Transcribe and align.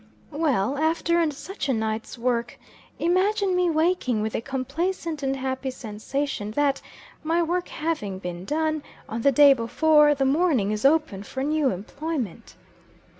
Well, 0.31 0.79
after 0.79 1.29
such 1.29 1.69
a 1.69 1.73
night's 1.75 2.17
work, 2.17 2.57
imagine 2.97 3.55
me 3.55 3.69
waking, 3.69 4.23
with 4.23 4.33
a 4.33 4.41
complacent 4.41 5.21
and 5.21 5.35
happy 5.35 5.69
sensation 5.69 6.49
that, 6.53 6.81
my 7.23 7.43
work 7.43 7.67
having 7.69 8.17
been 8.17 8.43
done 8.43 8.81
on 9.07 9.21
the 9.21 9.31
day 9.31 9.53
before, 9.53 10.15
the 10.15 10.25
morning 10.25 10.71
is 10.71 10.85
open 10.85 11.21
for 11.21 11.43
new 11.43 11.69
employment. 11.69 12.55